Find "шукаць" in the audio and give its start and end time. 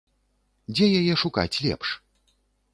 1.25-1.61